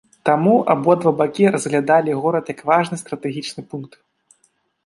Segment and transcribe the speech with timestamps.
[0.27, 3.93] Таму абодва бакі разглядалі горад як важны стратэгічны пункт.